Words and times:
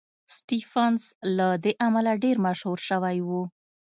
سټېفنس 0.35 1.03
له 1.37 1.47
دې 1.63 1.73
امله 1.87 2.11
ډېر 2.23 2.35
مشهور 2.45 2.79
شوی 2.87 3.17
و 3.27 3.29